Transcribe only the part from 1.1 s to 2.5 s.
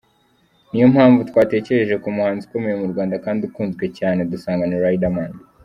twatekereje ku muhanzi